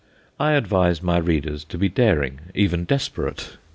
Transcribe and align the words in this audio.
I 0.39 0.53
advise 0.53 1.03
my 1.03 1.17
readers 1.19 1.63
to 1.65 1.77
be 1.77 1.87
daring, 1.87 2.39
even 2.55 2.85
desperate. 2.85 3.57